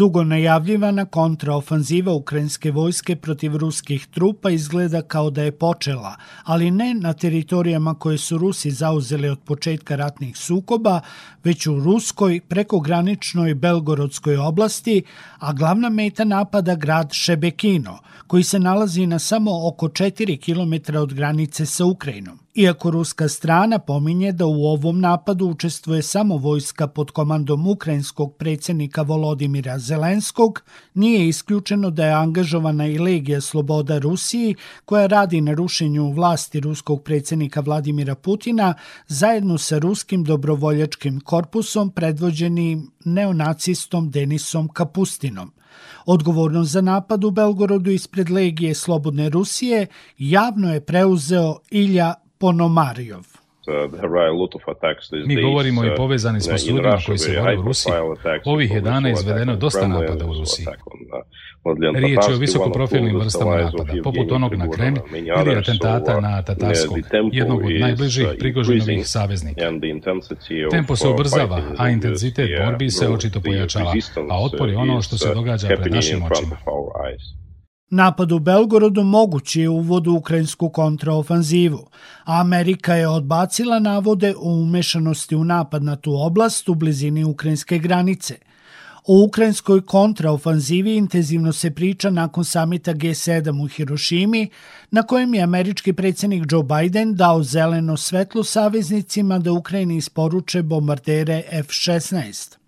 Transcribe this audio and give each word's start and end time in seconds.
Dugo 0.00 0.22
najavljivana 0.24 1.04
kontraofanziva 1.04 2.12
ukrajinske 2.12 2.70
vojske 2.70 3.16
protiv 3.16 3.56
ruskih 3.56 4.06
trupa 4.06 4.50
izgleda 4.50 5.02
kao 5.02 5.30
da 5.30 5.42
je 5.42 5.52
počela, 5.52 6.14
ali 6.44 6.70
ne 6.70 6.94
na 6.94 7.12
teritorijama 7.12 7.94
koje 7.94 8.18
su 8.18 8.38
Rusi 8.38 8.70
zauzeli 8.70 9.28
od 9.28 9.38
početka 9.44 9.96
ratnih 9.96 10.36
sukoba, 10.36 11.00
već 11.44 11.66
u 11.66 11.80
ruskoj 11.80 12.40
prekograničnoj 12.48 13.54
Belgorodskoj 13.54 14.36
oblasti, 14.36 15.02
a 15.38 15.52
glavna 15.52 15.88
meta 15.90 16.24
napada 16.24 16.74
grad 16.74 17.12
Šebekino, 17.12 17.98
koji 18.26 18.42
se 18.42 18.58
nalazi 18.58 19.06
na 19.06 19.18
samo 19.18 19.68
oko 19.68 19.88
4 19.88 20.38
km 20.40 20.96
od 20.96 21.14
granice 21.14 21.66
sa 21.66 21.84
Ukrajinom. 21.84 22.38
Iako 22.54 22.90
ruska 22.90 23.28
strana 23.28 23.78
pominje 23.78 24.32
da 24.32 24.46
u 24.46 24.64
ovom 24.64 25.00
napadu 25.00 25.46
učestvuje 25.46 26.02
samo 26.02 26.36
vojska 26.36 26.86
pod 26.86 27.10
komandom 27.10 27.66
ukrajinskog 27.66 28.36
predsjednika 28.36 29.02
Volodimira 29.02 29.78
Zelenskog, 29.78 30.62
nije 30.94 31.28
isključeno 31.28 31.90
da 31.90 32.06
je 32.06 32.12
angažovana 32.12 32.86
i 32.86 32.98
Legija 32.98 33.40
Sloboda 33.40 33.98
Rusiji 33.98 34.54
koja 34.84 35.06
radi 35.06 35.40
na 35.40 35.54
rušenju 35.54 36.12
vlasti 36.12 36.60
ruskog 36.60 37.02
predsjednika 37.02 37.60
Vladimira 37.60 38.14
Putina 38.14 38.74
zajedno 39.06 39.58
sa 39.58 39.78
ruskim 39.78 40.24
dobrovoljačkim 40.24 41.20
korpusom 41.20 41.90
predvođenim 41.90 42.90
neonacistom 43.04 44.10
Denisom 44.10 44.68
Kapustinom. 44.68 45.52
Odgovornost 46.06 46.70
za 46.70 46.80
napad 46.80 47.24
u 47.24 47.30
Belgorodu 47.30 47.90
ispred 47.90 48.30
Legije 48.30 48.74
Slobodne 48.74 49.28
Rusije 49.28 49.86
javno 50.18 50.74
je 50.74 50.80
preuzeo 50.80 51.56
Ilja 51.70 52.14
Ponomarijov. 52.40 53.24
Mi 55.26 55.42
govorimo 55.42 55.84
i 55.84 55.96
povezani 55.96 56.40
smo 56.40 56.58
s 56.58 56.66
ljudima 56.66 56.98
koji 57.06 57.18
se 57.18 57.36
bore 57.40 57.58
u 57.58 57.62
Rusiji. 57.62 57.92
Ovih 58.44 58.70
je 58.70 58.80
dana 58.80 59.10
izvedeno 59.10 59.56
dosta 59.56 59.88
napada 59.88 60.26
u 60.26 60.34
Rusiji. 60.34 60.66
Riječ 61.94 62.18
je 62.28 62.34
o 62.34 62.38
visokoprofilnim 62.38 63.16
vrstama 63.16 63.56
napada, 63.56 63.92
poput 64.04 64.32
onog 64.32 64.54
na 64.54 64.70
Kremlj 64.70 64.98
ili 65.46 65.56
atentata 65.56 66.20
na 66.20 66.42
Tatarskog, 66.42 66.98
jednog 67.32 67.64
od 67.64 67.72
najbližih 67.80 68.28
Prigožinovih 68.38 69.08
saveznika. 69.08 69.60
Tempo 70.70 70.96
se 70.96 71.08
ubrzava, 71.08 71.62
a 71.78 71.88
intenzitet 71.88 72.50
borbi 72.64 72.90
se 72.90 73.08
očito 73.08 73.40
pojačava, 73.40 73.92
a 74.30 74.44
otpor 74.44 74.68
je 74.68 74.76
ono 74.76 75.02
što 75.02 75.18
se 75.18 75.34
događa 75.34 75.68
pred 75.68 75.92
našim 75.92 76.22
očima. 76.22 76.56
Napad 77.90 78.32
u 78.32 78.38
Belgorodu 78.38 79.02
mogući 79.02 79.60
je 79.60 79.68
uvod 79.68 80.06
u 80.06 80.14
ukrajinsku 80.14 80.68
kontraofanzivu, 80.68 81.88
Amerika 82.24 82.94
je 82.94 83.08
odbacila 83.08 83.78
navode 83.78 84.34
o 84.36 84.52
umešanosti 84.52 85.36
u 85.36 85.44
napad 85.44 85.82
na 85.82 85.96
tu 85.96 86.14
oblast 86.14 86.68
u 86.68 86.74
blizini 86.74 87.24
ukrajinske 87.24 87.78
granice. 87.78 88.34
O 89.06 89.24
ukrajinskoj 89.24 89.86
kontraofanzivi 89.86 90.96
intenzivno 90.96 91.52
se 91.52 91.70
priča 91.70 92.10
nakon 92.10 92.44
samita 92.44 92.94
G7 92.94 93.64
u 93.64 93.66
Hirošimi, 93.66 94.50
na 94.90 95.02
kojem 95.02 95.34
je 95.34 95.42
američki 95.42 95.92
predsjednik 95.92 96.44
Joe 96.50 96.62
Biden 96.62 97.14
dao 97.14 97.42
zeleno 97.42 97.96
svetlo 97.96 98.44
saveznicima 98.44 99.38
da 99.38 99.52
Ukrajini 99.52 99.96
isporuče 99.96 100.62
bombardere 100.62 101.42
F-16. 101.50 102.59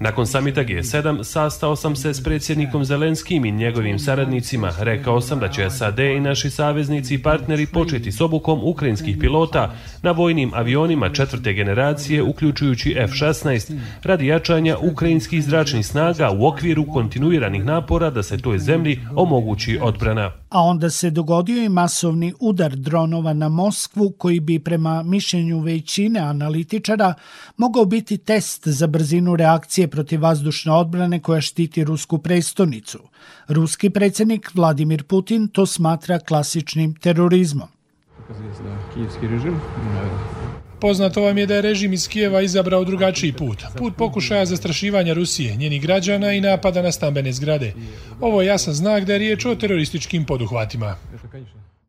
Nakon 0.00 0.26
samita 0.26 0.64
G7 0.64 1.24
sastao 1.24 1.76
sam 1.76 1.96
se 1.96 2.14
s 2.14 2.22
predsjednikom 2.24 2.84
Zelenskim 2.84 3.44
i 3.44 3.52
njegovim 3.52 3.98
saradnicima. 3.98 4.72
Rekao 4.78 5.20
sam 5.20 5.40
da 5.40 5.48
će 5.48 5.70
SAD 5.70 5.98
i 5.98 6.20
naši 6.20 6.50
saveznici 6.50 7.14
i 7.14 7.22
partneri 7.22 7.66
početi 7.66 8.12
s 8.12 8.20
obukom 8.20 8.60
ukrajinskih 8.62 9.16
pilota 9.20 9.74
na 10.02 10.10
vojnim 10.10 10.50
avionima 10.54 11.08
četvrte 11.08 11.52
generacije, 11.52 12.22
uključujući 12.22 12.94
F-16, 12.98 13.78
radi 14.02 14.26
jačanja 14.26 14.76
ukrajinskih 14.78 15.44
zračnih 15.44 15.86
snaga 15.86 16.30
u 16.30 16.46
okviru 16.46 16.86
kontinuiranih 16.92 17.64
napora 17.64 18.10
da 18.10 18.22
se 18.22 18.38
toj 18.38 18.58
zemlji 18.58 19.00
omogući 19.16 19.78
odbrana. 19.82 20.43
A 20.54 20.60
onda 20.60 20.90
se 20.90 21.10
dogodio 21.10 21.64
i 21.64 21.68
masovni 21.68 22.34
udar 22.40 22.76
dronova 22.76 23.32
na 23.32 23.48
Moskvu 23.48 24.10
koji 24.18 24.40
bi 24.40 24.58
prema 24.58 25.02
mišljenju 25.02 25.60
većine 25.60 26.20
analitičara 26.20 27.14
mogao 27.56 27.84
biti 27.84 28.18
test 28.18 28.68
za 28.68 28.86
brzinu 28.86 29.36
reakcije 29.36 29.54
akcije 29.64 29.88
protiv 29.88 30.22
vazdušne 30.22 30.72
odbrane 30.72 31.20
koja 31.20 31.40
štiti 31.40 31.84
rusku 31.84 32.18
prestonicu. 32.18 32.98
Ruski 33.48 33.90
predsjednik 33.90 34.50
Vladimir 34.54 35.04
Putin 35.04 35.48
to 35.48 35.66
smatra 35.66 36.18
klasičnim 36.18 36.94
terorizmom. 36.94 37.68
Poznato 40.84 41.22
vam 41.22 41.38
je 41.38 41.46
da 41.46 41.54
je 41.54 41.62
režim 41.62 41.92
iz 41.92 42.08
Kijeva 42.08 42.40
izabrao 42.40 42.84
drugačiji 42.84 43.32
put. 43.32 43.62
Put 43.76 43.96
pokušaja 43.96 44.46
zastrašivanja 44.46 45.14
Rusije, 45.14 45.56
njenih 45.56 45.82
građana 45.82 46.32
i 46.32 46.40
napada 46.40 46.82
na 46.82 46.92
stambene 46.92 47.32
zgrade. 47.32 47.72
Ovo 48.20 48.42
je 48.42 48.46
jasan 48.46 48.74
znak 48.74 49.04
da 49.04 49.12
je 49.12 49.18
riječ 49.18 49.44
o 49.44 49.54
terorističkim 49.54 50.26
poduhvatima. 50.26 50.96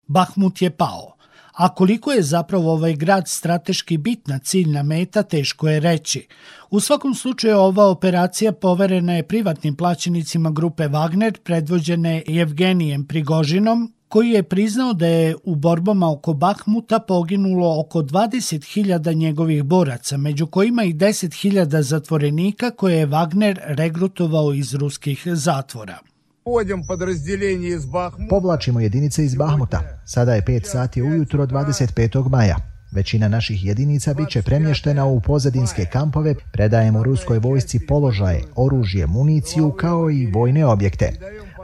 Bahmut 0.08 0.62
je 0.62 0.70
pao. 0.70 1.16
A 1.54 1.74
koliko 1.76 2.12
je 2.12 2.22
zapravo 2.22 2.72
ovaj 2.72 2.94
grad 2.94 3.28
strateški 3.28 3.98
bitna 3.98 4.40
ciljna 4.40 4.84
meta, 4.84 5.24
teško 5.24 5.70
je 5.70 5.80
reći. 5.80 6.28
U 6.70 6.80
svakom 6.80 7.16
slučaju 7.16 7.58
ova 7.58 7.86
operacija 7.86 8.52
poverena 8.52 9.14
je 9.14 9.28
privatnim 9.28 9.76
plaćenicima 9.76 10.52
grupe 10.52 10.84
Wagner 10.84 11.38
predvođene 11.44 12.24
Evgenijem 12.28 13.08
Prigožinom, 13.08 13.95
koji 14.10 14.30
je 14.30 14.44
priznao 14.44 14.94
da 14.94 15.08
je 15.08 15.36
u 15.44 15.56
borbama 15.56 16.12
oko 16.12 16.34
Bahmuta 16.34 17.00
poginulo 17.00 17.80
oko 17.80 18.02
20.000 18.02 19.16
njegovih 19.16 19.64
boraca, 19.64 20.18
među 20.18 20.48
kojima 20.48 20.84
i 20.84 20.94
10.000 20.94 21.82
zatvorenika 21.82 22.72
koje 22.72 22.98
je 22.98 23.08
Wagner 23.08 23.58
regrutovao 23.66 24.54
iz 24.54 24.74
ruskih 24.74 25.24
zatvora. 25.26 25.98
Povlačimo 28.30 28.80
jedinice 28.80 29.26
iz 29.26 29.36
Bahmuta. 29.36 30.02
Sada 30.06 30.34
je 30.34 30.42
5 30.42 30.66
sati 30.66 31.02
ujutro 31.02 31.46
25. 31.46 32.30
maja. 32.30 32.76
Većina 32.92 33.28
naših 33.28 33.66
jedinica 33.66 34.14
bit 34.14 34.30
će 34.30 34.42
premještena 34.42 35.06
u 35.06 35.22
pozadinske 35.22 35.86
kampove, 35.86 36.36
predajemo 36.54 37.04
ruskoj 37.04 37.40
vojsci 37.40 37.80
položaje, 37.88 38.44
oružje, 38.56 39.08
municiju 39.08 39.72
kao 39.72 40.12
i 40.12 40.26
vojne 40.26 40.66
objekte. 40.66 41.12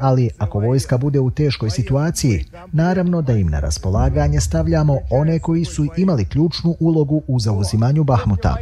Ali 0.01 0.29
ako 0.38 0.59
vojska 0.59 0.97
bude 0.97 1.19
u 1.19 1.31
teškoj 1.31 1.69
situaciji, 1.69 2.45
naravno 2.72 3.22
da 3.22 3.34
im 3.34 3.47
na 3.47 3.59
raspolaganje 3.59 4.41
stavljamo 4.41 4.97
one 5.09 5.39
koji 5.39 5.66
su 5.66 5.88
imali 5.97 6.25
ključnu 6.25 6.75
ulogu 6.79 7.22
u 7.28 7.39
zauzimanju 7.39 8.03
Bahmuta. 8.03 8.56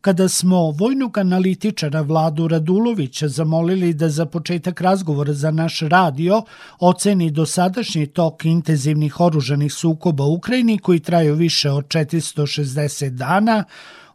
Kada 0.00 0.28
smo 0.28 0.70
vojnog 0.70 1.18
analitičara 1.18 2.00
Vladu 2.00 2.48
Radulovića 2.48 3.28
zamolili 3.28 3.94
da 3.94 4.08
za 4.08 4.26
početak 4.26 4.80
razgovora 4.80 5.32
za 5.32 5.50
naš 5.50 5.80
radio 5.80 6.42
oceni 6.78 7.30
dosadašnji 7.30 8.06
tok 8.06 8.44
intenzivnih 8.44 9.20
oružanih 9.20 9.72
sukoba 9.72 10.24
u 10.24 10.34
Ukrajini 10.34 10.78
koji 10.78 11.00
traju 11.00 11.34
više 11.34 11.70
od 11.70 11.84
460 11.84 13.10
dana, 13.10 13.64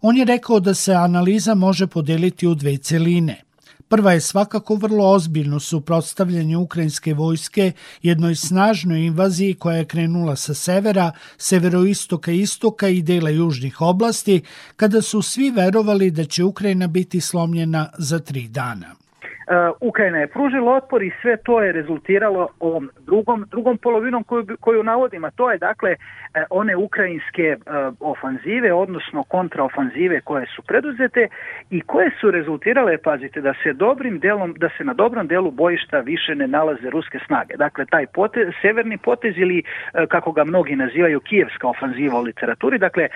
on 0.01 0.17
je 0.17 0.25
rekao 0.25 0.59
da 0.59 0.73
se 0.73 0.93
analiza 0.93 1.55
može 1.55 1.87
podeliti 1.87 2.47
u 2.47 2.55
dve 2.55 2.77
celine. 2.77 3.44
Prva 3.87 4.13
je 4.13 4.21
svakako 4.21 4.75
vrlo 4.75 5.11
ozbiljno 5.11 5.59
suprotstavljanje 5.59 6.57
ukrajinske 6.57 7.13
vojske 7.13 7.71
jednoj 8.01 8.35
snažnoj 8.35 9.05
invaziji 9.05 9.53
koja 9.53 9.77
je 9.77 9.85
krenula 9.85 10.35
sa 10.35 10.53
severa, 10.53 11.11
severoistoka 11.37 12.31
istoka 12.31 12.87
i 12.87 13.01
dela 13.01 13.29
južnih 13.29 13.81
oblasti, 13.81 14.41
kada 14.75 15.01
su 15.01 15.21
svi 15.21 15.51
verovali 15.51 16.11
da 16.11 16.25
će 16.25 16.43
Ukrajina 16.43 16.87
biti 16.87 17.21
slomljena 17.21 17.89
za 17.97 18.19
tri 18.19 18.47
dana. 18.47 19.04
Uh, 19.47 19.87
Ukrajina 19.89 20.17
je 20.17 20.27
pružila 20.27 20.73
otpor 20.73 21.03
i 21.03 21.11
sve 21.21 21.37
to 21.37 21.61
je 21.61 21.71
rezultiralo 21.71 22.47
ovom 22.59 22.89
drugom, 23.05 23.45
drugom 23.51 23.77
polovinom 23.77 24.23
koju, 24.23 24.45
koju 24.59 24.83
navodim, 24.83 25.23
a 25.25 25.31
to 25.31 25.51
je 25.51 25.57
dakle 25.57 25.95
uh, 25.95 26.43
one 26.49 26.75
ukrajinske 26.75 27.55
uh, 27.55 27.93
ofanzive, 27.99 28.73
odnosno 28.73 29.23
kontraofanzive 29.23 30.21
koje 30.21 30.45
su 30.55 30.61
preduzete 30.61 31.27
i 31.69 31.81
koje 31.81 32.11
su 32.19 32.31
rezultirale, 32.31 32.97
pazite, 32.97 33.41
da 33.41 33.53
se 33.63 33.73
dobrim 33.73 34.19
delom, 34.19 34.53
da 34.57 34.69
se 34.77 34.83
na 34.83 34.93
dobrom 34.93 35.27
delu 35.27 35.51
bojišta 35.51 35.99
više 35.99 36.35
ne 36.35 36.47
nalaze 36.47 36.89
ruske 36.89 37.19
snage. 37.27 37.55
Dakle, 37.57 37.85
taj 37.85 38.05
potez, 38.05 38.47
severni 38.61 38.97
potez 38.97 39.33
ili 39.37 39.63
kako 40.07 40.31
ga 40.31 40.43
mnogi 40.43 40.75
nazivaju 40.75 41.19
kijevska 41.19 41.67
ofanziva 41.67 42.19
u 42.19 42.23
literaturi, 42.23 42.77
dakle, 42.77 43.07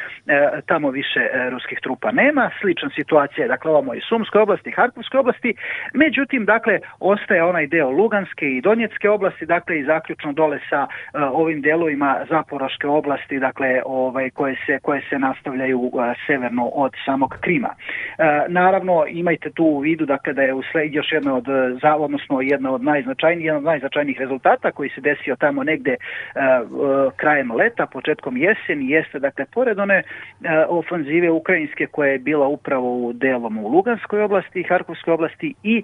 tamo 0.66 0.90
više 0.92 1.20
ruskih 1.50 1.80
trupa 1.84 2.12
nema, 2.12 2.50
slična 2.62 2.90
situacija 2.96 3.44
je, 3.44 3.48
dakle, 3.48 3.72
ovamo 3.72 3.94
i 3.94 4.02
Sumskoj 4.10 4.42
oblasti, 4.42 4.72
Harkovskoj 4.72 5.20
oblasti, 5.20 5.54
među 5.94 6.19
Međutim, 6.20 6.46
dakle, 6.46 6.80
ostaje 7.00 7.44
onaj 7.44 7.68
deo 7.68 7.90
Luganske 7.90 8.46
i 8.46 8.62
Donjetske 8.62 9.10
oblasti, 9.10 9.46
dakle, 9.46 9.80
i 9.80 9.84
zaključno 9.84 10.34
dole 10.34 10.60
sa 10.70 10.82
uh, 10.84 11.22
ovim 11.34 11.62
delovima 11.62 12.26
Zaporoške 12.30 12.88
oblasti, 12.88 13.40
dakle, 13.40 13.82
ovaj, 13.86 14.30
koje, 14.30 14.56
se, 14.66 14.80
koje 14.82 15.02
se 15.10 15.20
nastavljaju 15.20 15.80
uh, 15.80 15.92
severno 16.28 16.66
od 16.66 16.92
samog 17.06 17.36
Krima. 17.42 17.70
Uh, 17.70 18.26
naravno, 18.48 19.06
imajte 19.08 19.50
tu 19.52 19.64
u 19.64 19.80
vidu, 19.80 20.06
dakle, 20.06 20.34
da 20.34 20.42
je 20.42 20.54
usled 20.54 20.94
još 20.94 21.12
jedno 21.12 21.38
od, 21.38 21.46
za, 21.82 21.96
odnosno 21.96 22.42
jedno 22.42 22.74
od 22.74 22.84
najznačajnijih, 22.84 23.46
jedan 23.46 23.58
od 23.58 23.64
najznačajnijih 23.64 24.20
rezultata 24.20 24.72
koji 24.72 24.90
se 24.90 25.02
desio 25.02 25.36
tamo 25.36 25.64
negde 25.64 25.96
krajem 27.16 27.52
leta, 27.52 27.86
početkom 27.86 28.38
jeseni, 28.38 28.90
jeste, 28.90 29.20
dakle, 29.20 29.46
pored 29.54 29.80
one 29.80 30.04
ofanzive 30.68 31.32
ukrajinske 31.32 31.86
koja 31.86 32.12
je 32.12 32.20
bila 32.20 32.48
upravo 32.48 33.08
u 33.08 33.14
delom 33.14 33.58
u 33.58 33.68
Luganskoj 33.68 34.22
oblasti 34.22 34.60
i 34.60 34.64
Harkovskoj 34.64 35.14
oblasti 35.14 35.54
i 35.64 35.84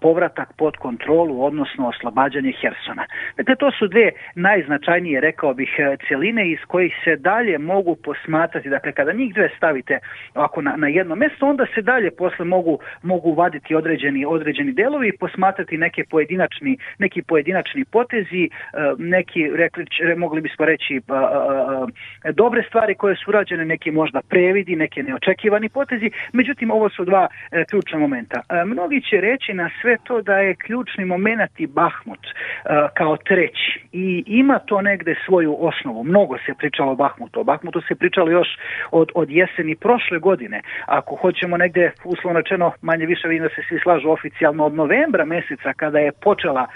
povratak 0.00 0.48
pod 0.56 0.76
kontrolu, 0.76 1.44
odnosno 1.44 1.88
oslobađanje 1.88 2.52
Hersona. 2.60 3.06
Dakle, 3.36 3.56
to 3.56 3.70
su 3.70 3.88
dve 3.88 4.10
najznačajnije, 4.34 5.20
rekao 5.20 5.54
bih, 5.54 5.70
cjeline 6.08 6.50
iz 6.50 6.58
kojih 6.66 6.94
se 7.04 7.16
dalje 7.16 7.58
mogu 7.58 7.96
posmatrati, 7.96 8.68
dakle, 8.68 8.92
kada 8.92 9.12
njih 9.12 9.34
dve 9.34 9.48
stavite 9.56 9.98
ovako 10.34 10.62
na, 10.62 10.74
na 10.76 10.88
jedno 10.88 11.14
mjesto, 11.14 11.46
onda 11.46 11.66
se 11.74 11.82
dalje 11.82 12.10
posle 12.10 12.44
mogu, 12.44 12.78
mogu 13.02 13.32
vaditi 13.32 13.74
određeni, 13.74 14.24
određeni 14.24 14.72
delovi 14.72 15.08
i 15.08 15.16
posmatrati 15.16 15.76
neke 15.76 16.04
pojedinačni, 16.10 16.78
neki 16.98 17.22
pojedinačni 17.22 17.84
potezi, 17.84 18.48
neki, 18.98 19.50
rekli, 19.54 19.86
mogli 20.16 20.40
bismo 20.40 20.64
reći, 20.64 21.00
dobre 22.32 22.62
stvari 22.68 22.94
koje 22.94 23.16
su 23.16 23.30
urađene, 23.30 23.64
neki 23.64 23.90
možda 23.90 24.20
previdi, 24.28 24.76
neke 24.76 25.02
neočekivani 25.02 25.68
potezi, 25.68 26.10
međutim 26.32 26.70
ovo 26.70 26.88
su 26.88 27.04
dva 27.04 27.28
e, 27.52 27.64
ključna 27.64 27.98
momenta. 27.98 28.40
E, 28.48 28.64
mnogi 28.64 29.00
će 29.00 29.20
reći 29.20 29.53
na 29.54 29.70
sve 29.80 29.96
to 30.04 30.22
da 30.22 30.38
je 30.38 30.54
ključni 30.54 31.04
moment 31.04 31.60
i 31.60 31.66
Bahmut 31.66 32.26
kao 32.94 33.16
treći 33.16 33.80
i 33.92 34.24
ima 34.26 34.58
to 34.58 34.80
negde 34.80 35.14
svoju 35.26 35.56
osnovu. 35.60 36.04
Mnogo 36.04 36.38
se 36.46 36.54
pričalo 36.58 36.92
o 36.92 36.96
Bahmutu. 36.96 37.40
O 37.40 37.44
Bahmutu 37.44 37.80
se 37.80 37.94
pričalo 37.94 38.30
još 38.30 38.48
od, 38.90 39.08
od 39.14 39.30
jeseni 39.30 39.76
prošle 39.76 40.18
godine. 40.18 40.60
Ako 40.86 41.16
hoćemo 41.16 41.56
negde 41.56 41.92
uslovno 42.04 42.40
rečeno 42.40 42.72
manje 42.82 43.06
više 43.06 43.28
vidim 43.28 43.42
da 43.42 43.48
se 43.48 43.62
svi 43.68 43.78
slažu 43.82 44.10
oficijalno 44.10 44.66
od 44.66 44.74
novembra 44.74 45.24
meseca 45.24 45.72
kada 45.76 45.98
je 45.98 46.12
počela 46.12 46.66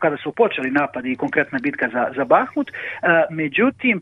kada 0.00 0.16
su 0.16 0.32
počeli 0.32 0.70
napadi 0.70 1.12
i 1.12 1.16
konkretna 1.16 1.58
bitka 1.62 1.88
za, 1.92 2.06
za 2.16 2.24
Bahmut. 2.24 2.70
Međutim, 3.30 4.00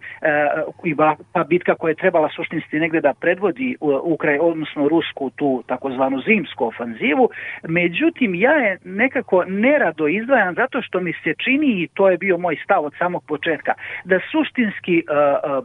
i 0.84 0.94
ta 1.32 1.44
bitka 1.44 1.74
koja 1.74 1.90
je 1.90 1.94
trebala 1.94 2.28
suštinski 2.36 2.78
negde 2.78 3.00
da 3.00 3.14
predvodi 3.20 3.76
Ukraj, 4.02 4.38
odnosno 4.40 4.88
Rusku 4.88 5.30
tu 5.36 5.62
takozvanu 5.66 6.20
zimsku 6.20 6.66
ofanzivu. 6.66 7.30
Međutim, 7.62 8.34
ja 8.34 8.52
je 8.52 8.78
nekako 8.84 9.44
nerado 9.44 10.08
izdvajam 10.08 10.54
zato 10.68 10.82
što 10.82 11.00
mi 11.00 11.12
se 11.12 11.34
čini, 11.44 11.66
i 11.66 11.88
to 11.94 12.10
je 12.10 12.18
bio 12.18 12.38
moj 12.38 12.56
stav 12.64 12.84
od 12.84 12.92
samog 12.98 13.24
početka, 13.26 13.72
da 14.04 14.20
suštinski 14.32 15.02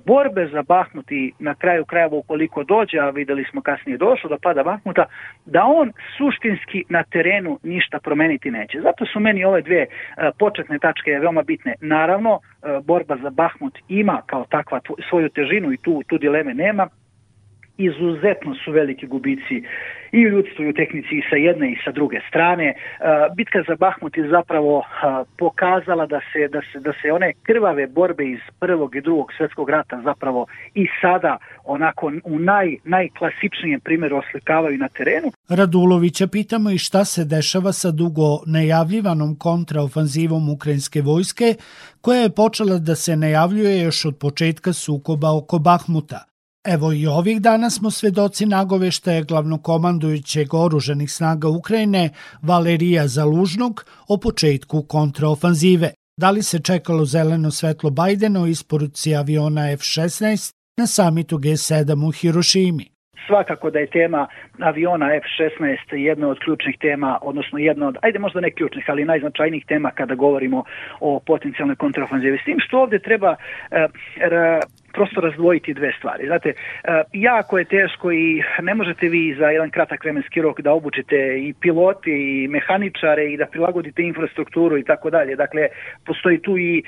borbe 0.05 0.47
za 0.47 0.63
Bahmut 0.63 1.11
i 1.11 1.33
na 1.39 1.55
kraju 1.55 1.85
krajeva 1.85 2.17
ukoliko 2.17 2.63
dođe, 2.63 2.99
a 2.99 3.09
videli 3.09 3.45
smo 3.51 3.61
kasnije 3.61 3.97
došlo 3.97 4.29
do 4.29 4.37
pada 4.41 4.63
Bahmuta, 4.63 5.05
da 5.45 5.63
on 5.65 5.91
suštinski 6.17 6.83
na 6.89 7.03
terenu 7.03 7.59
ništa 7.63 7.99
promeniti 7.99 8.51
neće. 8.51 8.81
Zato 8.81 9.05
su 9.05 9.19
meni 9.19 9.45
ove 9.45 9.61
dve 9.61 9.85
početne 10.39 10.79
tačke 10.79 11.11
veoma 11.11 11.43
bitne. 11.43 11.73
Naravno, 11.81 12.39
borba 12.83 13.17
za 13.23 13.29
Bahmut 13.29 13.79
ima 13.87 14.21
kao 14.25 14.45
takva 14.49 14.79
svoju 15.09 15.29
težinu 15.29 15.73
i 15.73 15.77
tu, 15.77 16.01
tu 16.07 16.17
dileme 16.17 16.53
nema, 16.53 16.87
izuzetno 17.77 18.55
su 18.55 18.71
veliki 18.71 19.07
gubici 19.07 19.63
i 20.11 20.27
u 20.27 20.29
ljudstvu 20.29 20.63
i 20.63 20.69
u 20.69 20.73
tehnici 20.73 21.15
i 21.15 21.23
sa 21.29 21.35
jedne 21.35 21.71
i 21.71 21.77
sa 21.85 21.91
druge 21.91 22.19
strane. 22.29 22.67
E, 22.67 22.75
bitka 23.35 23.63
za 23.67 23.75
Bahmut 23.75 24.17
je 24.17 24.29
zapravo 24.29 24.79
e, 24.79 24.85
pokazala 25.37 26.05
da 26.05 26.19
se, 26.33 26.47
da 26.47 26.61
se, 26.71 26.79
da 26.79 26.93
se 27.01 27.11
one 27.11 27.33
krvave 27.43 27.87
borbe 27.87 28.25
iz 28.25 28.39
prvog 28.59 28.95
i 28.95 29.01
drugog 29.01 29.27
svjetskog 29.37 29.69
rata 29.69 30.01
zapravo 30.03 30.45
i 30.75 30.87
sada 31.01 31.37
onako 31.63 32.11
u 32.23 32.39
naj, 32.39 32.77
najklasičnijem 32.83 33.79
primjeru 33.79 34.17
oslikavaju 34.17 34.77
na 34.77 34.87
terenu. 34.87 35.31
Radulovića 35.49 36.27
pitamo 36.27 36.71
i 36.71 36.77
šta 36.77 37.05
se 37.05 37.25
dešava 37.25 37.71
sa 37.71 37.91
dugo 37.91 38.29
najavljivanom 38.47 39.35
kontraofanzivom 39.39 40.49
ukrajinske 40.49 41.01
vojske 41.01 41.55
koja 42.01 42.19
je 42.21 42.35
počela 42.35 42.77
da 42.77 42.95
se 42.95 43.15
najavljuje 43.15 43.83
još 43.83 44.05
od 44.05 44.17
početka 44.21 44.73
sukoba 44.73 45.37
oko 45.37 45.59
Bahmuta. 45.59 46.32
Evo 46.65 46.93
i 46.93 47.07
ovih 47.07 47.41
dana 47.41 47.69
smo 47.69 47.91
svedoci 47.91 48.45
nagoveštaja 48.45 49.21
glavnokomandujućeg 49.23 50.53
oruženih 50.53 51.11
snaga 51.11 51.47
Ukrajine 51.47 52.09
Valerija 52.41 53.07
Zalužnog 53.07 53.85
o 54.09 54.17
početku 54.17 54.85
kontraofanzive. 54.89 55.89
Da 56.17 56.31
li 56.31 56.41
se 56.41 56.59
čekalo 56.59 57.05
zeleno 57.05 57.51
svetlo 57.51 57.89
Bajdena 57.89 58.41
o 58.41 58.47
isporuci 58.47 59.15
aviona 59.15 59.71
F-16 59.71 60.53
na 60.77 60.87
samitu 60.87 61.37
G7 61.37 62.07
u 62.07 62.11
Hirošimi? 62.11 62.85
Svakako 63.27 63.69
da 63.69 63.79
je 63.79 63.87
tema 63.87 64.27
aviona 64.59 65.15
F-16 65.15 65.95
jedna 65.95 66.27
od 66.27 66.39
ključnih 66.39 66.77
tema, 66.81 67.19
odnosno 67.21 67.59
jedna 67.59 67.87
od, 67.87 67.97
ajde 68.01 68.19
možda 68.19 68.39
ne 68.39 68.51
ključnih, 68.51 68.85
ali 68.87 69.05
najznačajnijih 69.05 69.65
tema 69.65 69.91
kada 69.91 70.15
govorimo 70.15 70.63
o 70.99 71.19
potencijalnoj 71.25 71.75
kontraofanzivi. 71.75 72.37
S 72.37 72.45
tim 72.45 72.57
što 72.59 72.79
ovdje 72.79 72.99
treba 72.99 73.35
e, 73.71 73.87
prosto 74.93 75.21
razdvojiti 75.21 75.73
dve 75.73 75.91
stvari. 75.97 76.27
Znate, 76.27 76.49
e, 76.49 76.55
jako 77.13 77.57
je 77.57 77.65
teško 77.65 78.11
i 78.11 78.43
ne 78.61 78.75
možete 78.75 79.09
vi 79.09 79.35
za 79.39 79.45
jedan 79.45 79.69
kratak 79.69 80.03
vremenski 80.03 80.41
rok 80.41 80.61
da 80.61 80.71
obučite 80.71 81.17
i 81.39 81.53
piloti 81.61 82.43
i 82.43 82.47
mehaničare 82.47 83.25
i 83.31 83.37
da 83.37 83.45
prilagodite 83.45 84.01
infrastrukturu 84.01 84.77
i 84.77 84.83
tako 84.83 85.09
dalje. 85.09 85.35
Dakle, 85.35 85.67
postoji 86.05 86.37
tu 86.41 86.57
i 86.57 86.77
e, 86.79 86.83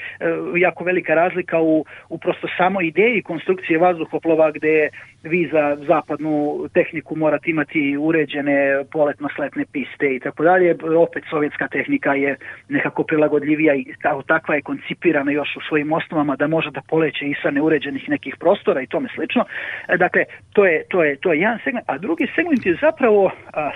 jako 0.55 0.83
velika 0.83 1.13
razlika 1.13 1.59
u, 1.59 1.85
u 2.09 2.17
prosto 2.17 2.47
samo 2.57 2.81
ideji 2.81 3.21
konstrukcije 3.21 3.79
vazduhoplova 3.79 4.51
gde 4.51 4.89
vi 5.23 5.49
za 5.51 5.77
zapadnu 5.87 6.65
tehniku 6.73 7.15
morate 7.15 7.49
imati 7.49 7.97
uređene 7.99 8.83
poletno-sletne 8.91 9.65
piste 9.71 10.15
i 10.15 10.19
tako 10.19 10.43
dalje. 10.43 10.75
Opet 10.97 11.23
sovjetska 11.29 11.67
tehnika 11.67 12.13
je 12.13 12.35
nekako 12.69 13.03
prilagodljivija 13.03 13.75
i 13.75 13.85
takva 14.27 14.55
je 14.55 14.61
koncipirana 14.61 15.31
još 15.31 15.55
u 15.57 15.61
svojim 15.67 15.93
osnovama 15.93 16.35
da 16.35 16.47
može 16.47 16.71
da 16.71 16.81
poleće 16.89 17.25
i 17.25 17.35
sa 17.43 17.51
neuređenih 17.95 18.09
nekih 18.09 18.35
prostora 18.39 18.81
i 18.81 18.87
tome 18.87 19.09
slično. 19.15 19.45
E, 19.87 19.97
dakle, 19.97 20.23
to 20.53 20.65
je, 20.65 20.83
to 20.89 21.03
je, 21.03 21.15
to 21.15 21.33
je 21.33 21.39
jedan 21.39 21.59
segment. 21.63 21.85
A 21.89 21.97
drugi 21.97 22.27
segment 22.35 22.65
je 22.65 22.77
zapravo 22.81 23.31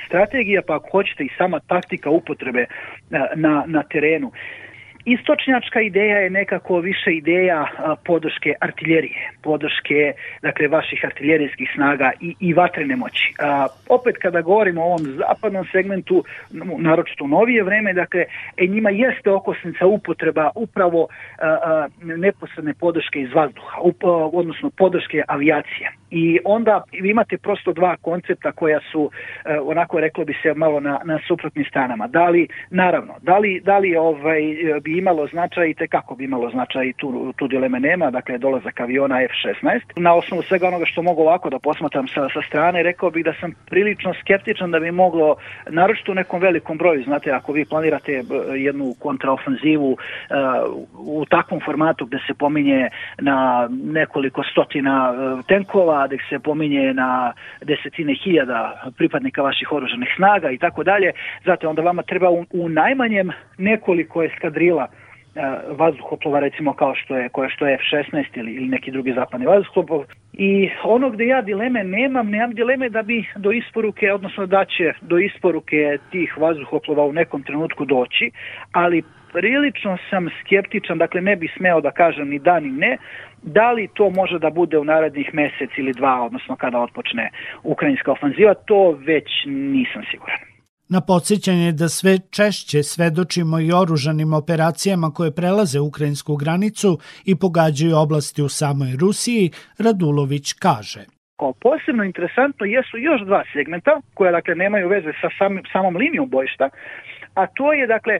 strategija, 0.05 0.61
pa 0.67 0.75
ako 0.75 0.89
hoćete 0.91 1.23
i 1.23 1.29
sama 1.37 1.59
taktika 1.59 2.09
upotrebe 2.09 2.65
na, 3.35 3.63
na 3.67 3.83
terenu. 3.83 4.31
Istočnjačka 5.05 5.81
ideja 5.81 6.17
je 6.17 6.29
nekako 6.29 6.79
više 6.79 7.11
ideja 7.11 7.67
podrške 8.05 8.53
artiljerije, 8.61 9.31
podrške 9.41 10.13
dakle 10.41 10.67
vaših 10.67 11.01
artiljerijskih 11.05 11.69
snaga 11.75 12.11
i, 12.21 12.35
i 12.39 12.53
vatrene 12.53 12.95
moći. 12.95 13.33
A, 13.39 13.67
opet 13.89 14.15
kada 14.17 14.41
govorimo 14.41 14.81
o 14.81 14.85
ovom 14.85 15.01
zapadnom 15.01 15.65
segmentu, 15.71 16.23
naročito 16.77 17.23
u 17.23 17.27
novije 17.27 17.63
vreme, 17.63 17.93
dakle 17.93 18.25
e, 18.57 18.67
njima 18.67 18.89
jeste 18.89 19.31
okosnica 19.31 19.85
upotreba 19.85 20.49
upravo 20.55 21.07
a, 21.37 21.87
neposredne 22.01 22.73
podrške 22.73 23.21
iz 23.21 23.33
vazduha, 23.33 23.77
odnosno 24.33 24.69
podrške 24.69 25.23
avijacije. 25.27 25.98
I 26.11 26.39
onda 26.45 26.83
imate 26.91 27.37
prosto 27.37 27.73
dva 27.73 27.95
koncepta 28.01 28.51
koja 28.51 28.79
su 28.91 29.11
e, 29.45 29.59
onako 29.59 29.99
reklo 29.99 30.25
bi 30.25 30.33
se 30.43 30.53
malo 30.53 30.79
na, 30.79 30.99
na 31.05 31.19
suprotnim 31.27 31.65
stranama. 31.65 32.07
Da 32.07 32.29
li, 32.29 32.47
naravno, 32.69 33.13
da 33.21 33.37
li, 33.37 33.61
da 33.65 33.77
li 33.77 33.95
ovaj, 33.95 34.41
bi 34.81 34.97
imalo 34.97 35.27
značaj 35.27 35.69
i 35.69 35.73
te 35.73 35.87
kako 35.87 36.15
bi 36.15 36.23
imalo 36.23 36.49
značaj 36.49 36.87
i 36.87 36.93
tu, 36.93 37.33
tu 37.37 37.47
dileme 37.47 37.79
nema, 37.79 38.11
dakle 38.11 38.37
dolazak 38.37 38.79
aviona 38.79 39.21
F-16. 39.23 39.79
Na 39.95 40.13
osnovu 40.13 40.43
svega 40.43 40.67
onoga 40.67 40.85
što 40.85 41.01
mogu 41.01 41.21
ovako 41.21 41.49
da 41.49 41.59
posmatram 41.59 42.07
sa, 42.07 42.29
sa 42.33 42.41
strane, 42.47 42.83
rekao 42.83 43.09
bih 43.09 43.25
da 43.25 43.33
sam 43.39 43.53
prilično 43.69 44.13
skeptičan 44.13 44.71
da 44.71 44.79
bi 44.79 44.91
moglo, 44.91 45.35
naročito 45.69 46.11
u 46.11 46.15
nekom 46.15 46.39
velikom 46.39 46.77
broju, 46.77 47.03
znate, 47.03 47.31
ako 47.31 47.51
vi 47.51 47.65
planirate 47.65 48.11
e, 48.11 48.23
jednu 48.57 48.95
kontraofenzivu 48.99 49.91
uh, 49.91 49.97
u 50.97 51.25
takvom 51.25 51.59
formatu 51.65 52.05
gde 52.05 52.17
se 52.27 52.33
pominje 52.33 52.89
na 53.17 53.69
nekoliko 53.71 54.43
stotina 54.51 55.13
uh, 55.13 55.45
tenkova, 55.99 56.07
gde 56.07 56.17
se 56.29 56.39
pominje 56.39 56.93
na 56.93 57.33
desetine 57.61 58.13
hiljada 58.13 58.91
pripadnika 58.97 59.41
vaših 59.41 59.71
oružanih 59.71 60.09
snaga 60.15 60.51
i 60.51 60.57
tako 60.57 60.83
dalje, 60.83 61.11
zato 61.45 61.69
onda 61.69 61.81
vama 61.81 62.03
treba 62.03 62.29
u, 62.29 62.45
u 62.51 62.69
najmanjem 62.69 63.31
nekoliko 63.57 64.23
eskadrila 64.23 64.87
vazduhoplova 65.69 66.39
recimo 66.39 66.73
kao 66.73 66.95
što 66.95 67.17
je 67.17 67.29
koje 67.29 67.49
što 67.49 67.67
je 67.67 67.77
F16 67.77 68.25
ili, 68.33 68.51
ili 68.51 68.67
neki 68.67 68.91
drugi 68.91 69.13
zapadni 69.13 69.45
vazduhoplov 69.45 70.03
i 70.33 70.69
ono 70.83 71.09
gde 71.09 71.25
ja 71.25 71.41
dileme 71.41 71.83
nemam, 71.83 72.29
nemam 72.29 72.53
dileme 72.53 72.89
da 72.89 73.01
bi 73.01 73.25
do 73.35 73.51
isporuke, 73.51 74.13
odnosno 74.13 74.45
da 74.45 74.65
će 74.65 74.93
do 75.01 75.17
isporuke 75.17 75.97
tih 76.11 76.37
vazduhoplova 76.37 77.05
u 77.05 77.13
nekom 77.13 77.43
trenutku 77.43 77.85
doći, 77.85 78.31
ali 78.71 79.03
prilično 79.33 79.97
sam 80.09 80.29
skeptičan, 80.39 80.97
dakle 80.97 81.21
ne 81.21 81.35
bi 81.35 81.47
smeo 81.57 81.81
da 81.81 81.91
kažem 81.91 82.29
ni 82.29 82.39
da 82.39 82.59
ni 82.59 82.71
ne, 82.71 82.97
da 83.41 83.71
li 83.71 83.89
to 83.93 84.09
može 84.09 84.39
da 84.39 84.49
bude 84.49 84.77
u 84.77 84.83
narednih 84.83 85.33
mesec 85.33 85.69
ili 85.77 85.93
dva, 85.93 86.21
odnosno 86.21 86.55
kada 86.55 86.79
otpočne 86.79 87.29
ukrajinska 87.63 88.11
ofanziva, 88.11 88.53
to 88.53 88.91
već 88.91 89.29
nisam 89.45 90.03
siguran. 90.11 90.48
Na 90.95 91.01
podsjećanje 91.01 91.71
da 91.71 91.87
sve 91.89 92.13
češće 92.37 92.83
svedočimo 92.83 93.59
i 93.59 93.71
oružanim 93.81 94.33
operacijama 94.33 95.11
koje 95.17 95.35
prelaze 95.35 95.79
ukrajinsku 95.79 96.35
granicu 96.35 96.99
i 97.25 97.35
pogađaju 97.35 97.97
oblasti 98.05 98.41
u 98.41 98.49
samoj 98.49 98.91
Rusiji, 99.01 99.51
Radulović 99.85 100.53
kaže. 100.53 101.03
Kao 101.39 101.53
posebno 101.53 102.03
interesantno 102.03 102.65
jesu 102.65 102.97
još 102.97 103.21
dva 103.21 103.43
segmenta 103.53 104.01
koja 104.13 104.31
dakle 104.31 104.55
nemaju 104.55 104.89
veze 104.89 105.11
sa 105.21 105.29
sam, 105.37 105.59
samom 105.71 105.95
linijom 105.95 106.29
bojišta, 106.29 106.69
a 107.33 107.47
to 107.47 107.73
je 107.73 107.87
dakle 107.87 108.19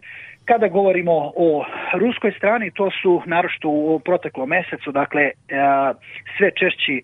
Kada 0.49 0.67
govorimo 0.67 1.31
o 1.35 1.65
ruskoj 1.93 2.31
strani, 2.31 2.71
to 2.71 2.89
su 3.01 3.21
naročito 3.25 3.69
u 3.69 3.99
proteklom 3.99 4.49
mesecu, 4.49 4.91
dakle 4.91 5.21
e, 5.21 5.31
sve 6.37 6.51
češći 6.51 6.95
e, 6.97 7.01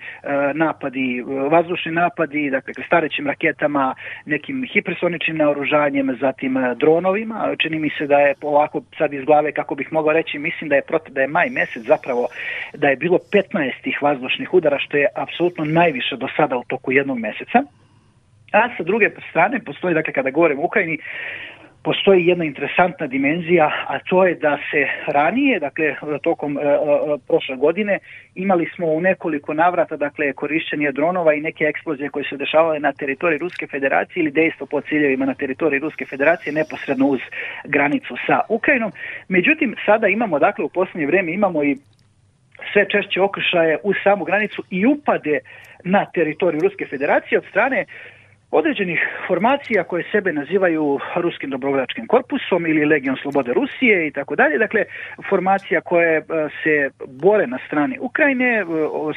napadi, 0.53 1.23
vazdušni 1.51 1.91
napadi, 1.91 2.49
dakle 2.49 2.73
starećim 2.87 3.27
raketama, 3.27 3.95
nekim 4.25 4.65
hipersoničnim 4.73 5.37
naoružanjem, 5.37 6.17
zatim 6.19 6.57
e, 6.57 6.75
dronovima. 6.75 7.55
Čini 7.59 7.79
mi 7.79 7.89
se 7.89 8.07
da 8.07 8.19
je 8.19 8.35
ovako 8.41 8.81
sad 8.97 9.13
iz 9.13 9.25
glave, 9.25 9.51
kako 9.51 9.75
bih 9.75 9.93
mogao 9.93 10.13
reći, 10.13 10.39
mislim 10.39 10.69
da 10.69 10.75
je, 10.75 10.81
da 11.09 11.21
je 11.21 11.27
maj 11.27 11.49
mesec 11.49 11.83
zapravo 11.83 12.27
da 12.73 12.87
je 12.87 12.95
bilo 12.95 13.17
15 13.17 13.71
tih 13.83 14.01
vazdušnih 14.01 14.53
udara, 14.53 14.79
što 14.79 14.97
je 14.97 15.07
apsolutno 15.15 15.65
najviše 15.65 16.15
do 16.15 16.27
sada 16.37 16.57
u 16.57 16.63
toku 16.63 16.91
jednog 16.91 17.19
meseca. 17.19 17.63
A 18.51 18.69
sa 18.77 18.83
druge 18.83 19.09
strane 19.29 19.59
postoji, 19.59 19.93
dakle 19.93 20.13
kada 20.13 20.29
govorimo 20.29 20.61
o 20.61 20.65
Ukrajini, 20.65 20.97
postoji 21.85 22.27
jedna 22.27 22.45
interesantna 22.45 23.07
dimenzija, 23.07 23.65
a 23.87 23.99
to 24.09 24.25
je 24.25 24.35
da 24.35 24.57
se 24.71 24.87
ranije, 25.07 25.59
dakle 25.59 25.95
tokom 26.23 26.57
e, 26.57 26.61
e, 26.61 26.67
prošle 27.27 27.55
godine, 27.55 27.99
imali 28.35 28.69
smo 28.75 28.87
u 28.87 29.01
nekoliko 29.01 29.53
navrata 29.53 29.97
dakle 29.97 30.33
korišćenje 30.33 30.91
dronova 30.91 31.33
i 31.33 31.41
neke 31.41 31.63
eksplozije 31.63 32.09
koje 32.09 32.25
se 32.29 32.37
dešavale 32.37 32.79
na 32.79 32.91
teritoriji 32.93 33.39
Ruske 33.39 33.67
federacije 33.67 34.21
ili 34.21 34.31
dejstvo 34.31 34.65
po 34.65 34.81
ciljevima 34.81 35.25
na 35.25 35.33
teritoriji 35.33 35.79
Ruske 35.79 36.05
federacije 36.05 36.53
neposredno 36.53 37.07
uz 37.07 37.19
granicu 37.65 38.15
sa 38.27 38.39
Ukrajinom. 38.49 38.91
Međutim, 39.27 39.75
sada 39.85 40.07
imamo, 40.07 40.39
dakle 40.39 40.65
u 40.65 40.69
posljednje 40.69 41.07
vrijeme 41.07 41.33
imamo 41.33 41.63
i 41.63 41.77
sve 42.73 42.85
češće 42.89 43.21
okršaje 43.21 43.77
u 43.83 43.93
samu 44.03 44.25
granicu 44.25 44.63
i 44.69 44.85
upade 44.85 45.39
na 45.83 46.05
teritoriju 46.05 46.61
Ruske 46.61 46.85
federacije 46.85 47.37
od 47.37 47.45
strane 47.49 47.85
određenih 48.59 48.99
formacija 49.27 49.83
koje 49.83 50.03
sebe 50.11 50.33
nazivaju 50.33 50.99
Ruskim 51.15 51.49
dobrovoljačkim 51.49 52.07
korpusom 52.07 52.67
ili 52.67 52.85
Legion 52.85 53.17
slobode 53.21 53.53
Rusije 53.53 54.07
i 54.07 54.11
tako 54.11 54.35
dalje. 54.35 54.57
Dakle, 54.57 54.83
formacija 55.29 55.81
koje 55.81 56.17
e, 56.17 56.23
se 56.63 56.89
bore 57.07 57.47
na 57.47 57.59
strani 57.67 57.97
Ukrajine, 57.99 58.51
e, 58.59 58.65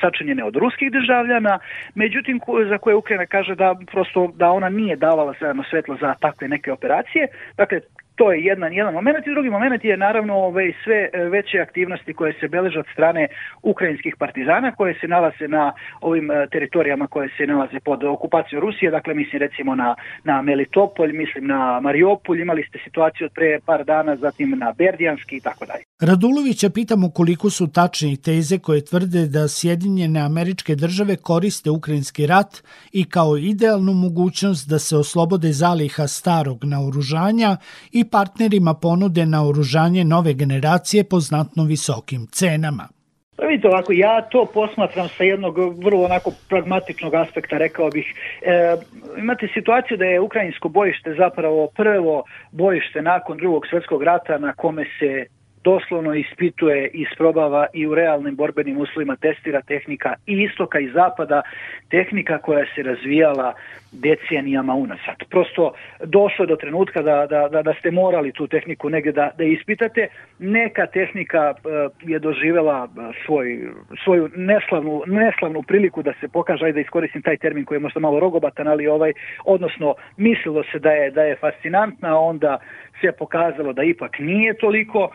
sačinjene 0.00 0.44
od 0.44 0.56
ruskih 0.56 0.92
državljana, 0.92 1.58
međutim 1.94 2.40
za 2.68 2.78
koje 2.78 2.96
Ukrajina 2.96 3.26
kaže 3.26 3.54
da 3.54 3.74
prosto 3.92 4.32
da 4.34 4.50
ona 4.50 4.68
nije 4.68 4.96
davala 4.96 5.34
zeleno 5.40 5.62
svetlo 5.70 5.96
za 6.00 6.14
takve 6.20 6.48
neke 6.48 6.72
operacije. 6.72 7.26
Dakle, 7.56 7.80
to 8.18 8.32
je 8.32 8.44
jedan, 8.44 8.72
jedan 8.72 8.94
moment. 8.94 9.26
I 9.26 9.30
drugi 9.30 9.50
moment 9.50 9.84
je 9.84 9.96
naravno 9.96 10.34
ove, 10.34 10.72
sve 10.84 10.98
e, 11.12 11.24
veće 11.34 11.60
aktivnosti 11.60 12.14
koje 12.14 12.32
se 12.40 12.48
beleže 12.48 12.78
od 12.78 12.86
strane 12.92 13.28
ukrajinskih 13.62 14.14
partizana 14.18 14.72
koje 14.72 14.94
se 15.00 15.08
nalaze 15.08 15.48
na 15.48 15.72
ovim 16.00 16.30
e, 16.30 16.46
teritorijama 16.52 17.06
koje 17.06 17.28
se 17.36 17.46
nalaze 17.46 17.80
pod 17.80 18.04
okupacijom 18.04 18.62
Rusije, 18.62 18.90
dakle 18.90 19.14
mislim 19.14 19.38
recimo 19.40 19.74
na, 19.74 19.94
na 20.24 20.42
Melitopolj, 20.42 21.12
mislim 21.12 21.46
na 21.46 21.80
Mariupolj, 21.80 22.40
imali 22.40 22.62
ste 22.68 22.78
situaciju 22.84 23.24
od 23.24 23.32
pre 23.34 23.60
par 23.66 23.84
dana, 23.84 24.16
zatim 24.16 24.58
na 24.58 24.72
Berdijanski 24.78 25.36
i 25.36 25.40
tako 25.40 25.66
dalje. 25.66 25.82
Radulovića 26.00 26.70
pitamo 26.70 27.10
koliko 27.10 27.50
su 27.50 27.72
tačni 27.72 28.22
teze 28.22 28.58
koje 28.58 28.84
tvrde 28.84 29.26
da 29.26 29.48
Sjedinjene 29.48 30.20
američke 30.20 30.74
države 30.74 31.16
koriste 31.16 31.70
ukrajinski 31.70 32.26
rat 32.26 32.62
i 32.92 33.04
kao 33.04 33.36
idealnu 33.36 33.92
mogućnost 33.92 34.68
da 34.68 34.78
se 34.78 34.96
oslobode 34.96 35.52
zaliha 35.52 36.06
starog 36.06 36.58
naoružanja 36.64 37.56
i 37.92 38.07
partnerima 38.10 38.74
ponude 38.74 39.26
na 39.26 39.48
oružanje 39.48 40.04
nove 40.04 40.34
generacije 40.34 41.04
po 41.04 41.20
znatno 41.20 41.64
visokim 41.64 42.26
cenama. 42.32 42.88
Pa 43.36 43.46
vidite 43.46 43.68
ovako, 43.68 43.92
ja 43.92 44.22
to 44.22 44.44
posmatram 44.54 45.08
sa 45.08 45.24
jednog 45.24 45.58
vrlo 45.84 46.04
onako 46.04 46.32
pragmatičnog 46.48 47.14
aspekta, 47.14 47.58
rekao 47.58 47.90
bih. 47.90 48.14
E, 48.42 48.76
imate 49.18 49.48
situaciju 49.54 49.96
da 49.96 50.04
je 50.04 50.20
ukrajinsko 50.20 50.68
bojište 50.68 51.14
zapravo 51.18 51.68
prvo 51.76 52.22
bojište 52.52 53.02
nakon 53.02 53.36
drugog 53.36 53.66
svjetskog 53.70 54.02
rata 54.02 54.38
na 54.38 54.52
kome 54.52 54.84
se 54.98 55.26
doslovno 55.64 56.14
ispituje, 56.14 56.90
isprobava 56.92 57.66
i 57.72 57.86
u 57.86 57.94
realnim 57.94 58.36
borbenim 58.36 58.78
uslovima 58.78 59.16
testira 59.16 59.62
tehnika 59.62 60.14
i 60.26 60.42
istoka 60.42 60.78
i 60.78 60.90
zapada, 60.90 61.42
tehnika 61.90 62.38
koja 62.38 62.64
se 62.74 62.82
razvijala 62.82 63.54
decenijama 63.92 64.74
unazad. 64.74 65.16
Prosto 65.30 65.72
došlo 66.04 66.46
do 66.46 66.56
trenutka 66.56 67.02
da, 67.02 67.26
da, 67.26 67.62
da, 67.62 67.74
ste 67.74 67.90
morali 67.90 68.32
tu 68.32 68.46
tehniku 68.46 68.90
negdje 68.90 69.12
da, 69.12 69.30
da 69.38 69.44
ispitate. 69.44 70.08
Neka 70.38 70.86
tehnika 70.86 71.54
e, 71.54 71.88
je 72.02 72.18
doživjela 72.18 72.88
e, 72.88 73.12
svoj, 73.26 73.68
svoju 74.04 74.30
neslavnu, 74.36 75.02
neslavnu 75.06 75.62
priliku 75.62 76.02
da 76.02 76.12
se 76.20 76.28
pokaže, 76.28 76.64
ajde 76.64 76.74
da 76.74 76.80
iskoristim 76.80 77.22
taj 77.22 77.36
termin 77.36 77.64
koji 77.64 77.76
je 77.76 77.80
možda 77.80 78.00
malo 78.00 78.20
rogobatan, 78.20 78.68
ali 78.68 78.86
ovaj, 78.86 79.12
odnosno 79.44 79.94
mislilo 80.16 80.62
se 80.72 80.78
da 80.78 80.90
je, 80.90 81.10
da 81.10 81.22
je 81.22 81.36
fascinantna, 81.36 82.18
onda 82.18 82.58
se 83.00 83.12
pokazalo 83.12 83.72
da 83.72 83.82
ipak 83.82 84.18
nije 84.18 84.54
toliko 84.54 85.10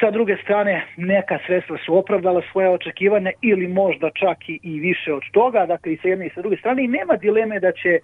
sa 0.00 0.10
druge 0.10 0.36
strane, 0.42 0.84
neka 0.96 1.38
sredstva 1.46 1.76
su 1.86 1.96
opravdala 1.98 2.42
svoje 2.52 2.68
očekivane 2.68 3.32
ili 3.42 3.68
možda 3.68 4.10
čak 4.10 4.38
i, 4.48 4.80
više 4.80 5.12
od 5.12 5.22
toga, 5.32 5.66
dakle 5.66 5.92
i 5.92 5.96
sa 5.96 6.08
jedne 6.08 6.26
i 6.26 6.30
sa 6.34 6.40
druge 6.40 6.56
strane 6.56 6.84
i 6.84 6.88
nema 6.88 7.16
dileme 7.16 7.60
da 7.60 7.72
će 7.72 7.88
e, 7.88 8.00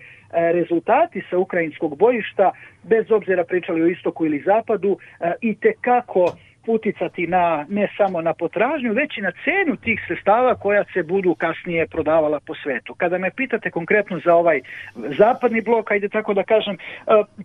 rezultati 0.53 1.23
sa 1.31 1.39
ukrajinskog 1.39 1.99
bojišta, 1.99 2.51
bez 2.83 3.11
obzira 3.11 3.45
pričali 3.45 3.83
o 3.83 3.87
istoku 3.87 4.27
ili 4.27 4.43
zapadu, 4.47 4.99
e, 5.21 5.33
i 5.41 5.55
tekako 5.55 6.33
uticati 6.66 7.26
na 7.26 7.66
ne 7.69 7.88
samo 7.97 8.21
na 8.21 8.35
potražnju, 8.35 8.92
već 8.92 9.19
i 9.19 9.21
na 9.21 9.33
cenu 9.45 9.76
tih 9.76 10.00
sredstava 10.07 10.54
koja 10.54 10.85
se 10.92 11.02
budu 11.02 11.35
kasnije 11.35 11.87
prodavala 11.87 12.40
po 12.47 12.54
svetu. 12.54 12.95
Kada 12.95 13.19
me 13.19 13.31
pitate 13.31 13.71
konkretno 13.71 14.21
za 14.25 14.35
ovaj 14.35 14.61
zapadni 15.19 15.61
blok, 15.61 15.90
ajde 15.90 16.09
tako 16.09 16.35
da 16.35 16.42
kažem, 16.42 16.75
e, 16.75 16.78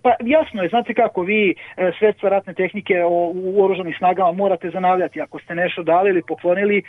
pa 0.04 0.16
jasno 0.20 0.64
je, 0.64 0.70
znate 0.70 0.94
kako 0.94 1.22
vi 1.22 1.56
e, 1.78 1.92
sredstva 2.00 2.30
ratne 2.30 2.54
tehnike 2.54 3.04
u 3.34 3.64
oružanim 3.64 3.94
snagama 3.98 4.32
morate 4.32 4.70
zanavljati. 4.70 5.22
Ako 5.22 5.40
ste 5.40 5.56
nešto 5.56 5.84
dali 5.84 6.10
ili 6.10 6.22
poklonili, 6.28 6.78
e, 6.78 6.84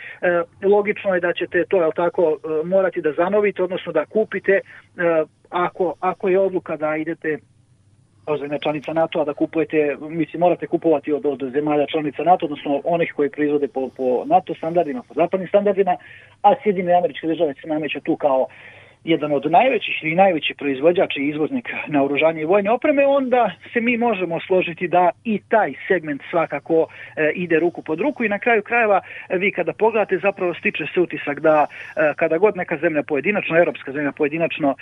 logično 0.67 1.13
je 1.13 1.19
da 1.19 1.33
ćete 1.33 1.65
to, 1.69 1.77
jel 1.81 1.91
tako, 1.95 2.37
morati 2.65 3.01
da 3.01 3.11
zanovite, 3.11 3.63
odnosno 3.63 3.91
da 3.91 4.05
kupite 4.05 4.59
ako, 5.49 5.93
ako 5.99 6.29
je 6.29 6.39
odluka 6.39 6.77
da 6.77 6.95
idete 6.95 7.37
kao 8.29 8.37
zemlja 8.37 8.59
članica 8.59 8.93
NATO-a 8.93 9.25
da 9.25 9.33
kupujete, 9.33 9.97
mislim 9.99 10.39
morate 10.39 10.67
kupovati 10.67 11.13
od, 11.13 11.25
od 11.25 11.39
zemalja 11.53 11.85
članica 11.85 12.23
NATO, 12.23 12.45
odnosno 12.45 12.81
onih 12.83 13.13
koji 13.15 13.29
proizvode 13.29 13.67
po, 13.67 13.89
po 13.97 14.23
NATO 14.25 14.53
standardima, 14.55 15.01
po 15.07 15.13
zapadnim 15.13 15.47
standardima, 15.47 15.97
a 16.41 16.53
Sjedine 16.63 16.93
američke 16.93 17.27
države 17.27 17.53
se 17.53 17.67
nameću 17.67 17.99
tu 17.99 18.15
kao 18.15 18.47
jedan 19.03 19.31
od 19.31 19.51
najvećih 19.51 20.03
ili 20.03 20.15
najveći 20.15 20.53
proizvođač 20.53 21.17
i 21.17 21.27
izvoznik 21.27 21.69
naoružanja 21.87 22.41
i 22.41 22.45
vojne 22.45 22.71
opreme, 22.71 23.07
onda 23.07 23.51
se 23.73 23.81
mi 23.81 23.97
možemo 23.97 24.39
složiti 24.39 24.87
da 24.87 25.09
i 25.23 25.39
taj 25.49 25.73
segment 25.87 26.21
svakako 26.29 26.87
e, 27.15 27.31
ide 27.35 27.59
ruku 27.59 27.81
pod 27.81 27.99
ruku. 27.99 28.23
I 28.23 28.29
na 28.29 28.39
kraju 28.39 28.61
krajeva 28.61 29.01
e, 29.29 29.37
vi 29.37 29.51
kada 29.51 29.73
pogledate 29.73 30.17
zapravo 30.17 30.53
stiče 30.53 30.85
se 30.93 31.01
utisak 31.01 31.39
da 31.39 31.65
e, 31.95 32.13
kada 32.15 32.37
god 32.37 32.57
neka 32.57 32.77
zemlja 32.77 33.03
pojedinačno, 33.03 33.57
europska 33.57 33.91
zemlja 33.91 34.11
pojedinačno 34.11 34.75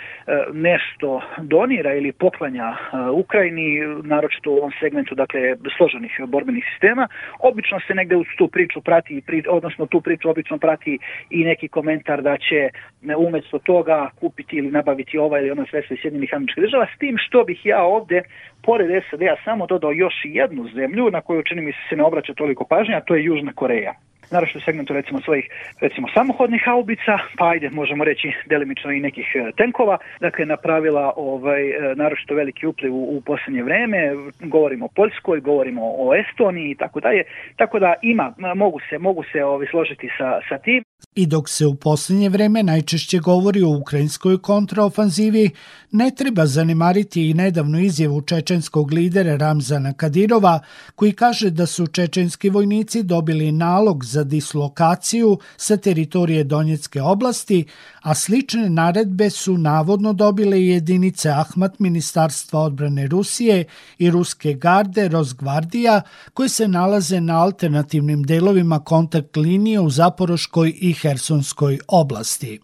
nešto 0.52 1.22
donira 1.38 1.94
ili 1.94 2.12
poklanja 2.12 2.76
Ukrajini, 3.12 3.80
naročito 4.02 4.50
u 4.50 4.56
ovom 4.56 4.72
segmentu 4.80 5.14
dakle 5.14 5.40
složenih 5.76 6.20
borbenih 6.26 6.64
sistema, 6.72 7.08
obično 7.40 7.80
se 7.86 7.94
negde 7.94 8.16
uz 8.16 8.26
tu 8.38 8.48
priču 8.48 8.80
prati, 8.80 9.22
odnosno 9.48 9.86
tu 9.86 10.00
priču 10.00 10.30
obično 10.30 10.58
prati 10.58 10.98
i 11.30 11.44
neki 11.44 11.68
komentar 11.68 12.22
da 12.22 12.36
će 12.36 12.70
umjesto 13.16 13.58
toga 13.58 14.07
kupiti 14.20 14.56
ili 14.56 14.70
nabaviti 14.70 15.18
ova 15.18 15.38
ili 15.38 15.50
ono 15.50 15.66
sredstvo 15.66 15.94
iz 15.94 16.00
Sjedinjenih 16.00 16.34
američkih 16.34 16.62
država, 16.62 16.86
s 16.94 16.98
tim 16.98 17.16
što 17.18 17.44
bih 17.44 17.66
ja 17.66 17.82
ovdje, 17.82 18.22
pored 18.62 19.04
SAD-a, 19.10 19.36
samo 19.44 19.66
dodao 19.66 19.92
još 19.92 20.14
jednu 20.24 20.68
zemlju 20.74 21.10
na 21.10 21.20
koju 21.20 21.42
čini 21.42 21.62
mi 21.62 21.72
se 21.72 21.78
se 21.88 21.96
ne 21.96 22.04
obraća 22.04 22.34
toliko 22.34 22.64
pažnja, 22.64 22.96
a 22.96 23.00
to 23.00 23.14
je 23.14 23.24
Južna 23.24 23.52
Koreja. 23.52 23.94
Naročito 24.30 24.58
u 24.58 24.62
segmentu 24.62 24.92
recimo 24.92 25.20
svojih 25.20 25.46
recimo 25.80 26.08
samohodnih 26.14 26.62
haubica, 26.64 27.18
pa 27.38 27.48
ajde 27.48 27.70
možemo 27.70 28.04
reći 28.04 28.32
delimično 28.46 28.92
i 28.92 29.00
nekih 29.00 29.26
e, 29.34 29.52
tenkova, 29.56 29.98
dakle 30.20 30.46
napravila 30.46 31.12
ovaj 31.16 31.70
e, 31.70 31.94
naročito 31.94 32.34
veliki 32.34 32.66
upliv 32.66 32.94
u, 32.94 33.16
u 33.16 33.20
posljednje 33.20 33.62
vrijeme, 33.62 33.98
govorimo 34.40 34.84
o 34.84 34.94
Poljskoj, 34.96 35.40
govorimo 35.40 35.82
o 35.84 36.14
Estoniji 36.14 36.70
i 36.70 36.74
tako 36.74 37.00
dalje, 37.00 37.22
tako 37.56 37.78
da 37.78 37.94
ima, 38.02 38.34
mogu 38.54 38.78
se, 38.90 38.98
mogu 38.98 39.24
se 39.32 39.44
ovaj, 39.44 39.66
složiti 39.70 40.08
sa, 40.18 40.40
sa 40.48 40.58
tim. 40.58 40.87
I 41.18 41.26
dok 41.26 41.48
se 41.48 41.66
u 41.66 41.74
posljednje 41.74 42.28
vrijeme 42.28 42.62
najčešće 42.62 43.18
govori 43.18 43.62
o 43.62 43.68
ukrajinskoj 43.68 44.38
kontraofanzivi, 44.38 45.50
ne 45.90 46.10
treba 46.16 46.46
zanemariti 46.46 47.30
i 47.30 47.34
nedavnu 47.34 47.80
izjavu 47.80 48.20
čečenskog 48.20 48.92
lidera 48.92 49.36
Ramzana 49.36 49.92
Kadirova, 49.92 50.60
koji 50.94 51.12
kaže 51.12 51.50
da 51.50 51.66
su 51.66 51.86
čečenski 51.86 52.50
vojnici 52.50 53.02
dobili 53.02 53.52
nalog 53.52 54.04
za 54.04 54.24
dislokaciju 54.24 55.38
sa 55.56 55.76
teritorije 55.76 56.44
Donjetske 56.44 57.02
oblasti, 57.02 57.64
a 58.02 58.14
slične 58.14 58.70
naredbe 58.70 59.30
su 59.30 59.58
navodno 59.58 60.12
dobile 60.12 60.62
jedinice 60.62 61.30
Ahmat 61.30 61.78
Ministarstva 61.78 62.60
odbrane 62.60 63.06
Rusije 63.06 63.64
i 63.98 64.10
Ruske 64.10 64.54
garde 64.54 65.08
Rosgvardija, 65.08 66.02
koje 66.34 66.48
se 66.48 66.68
nalaze 66.68 67.20
na 67.20 67.42
alternativnim 67.42 68.22
delovima 68.22 68.80
kontakt 68.80 69.36
linije 69.36 69.80
u 69.80 69.90
Zaporoškoj 69.90 70.74
i 70.88 70.92
Hersonskoj 70.92 71.78
oblasti. 71.88 72.60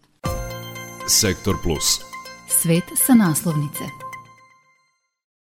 Sektor 1.07 1.55
Plus. 1.63 2.01
Svet 2.61 2.83
sa 2.97 3.13
naslovnice. 3.13 4.04